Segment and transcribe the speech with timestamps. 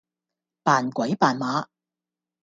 [0.63, 1.67] 扮鬼扮馬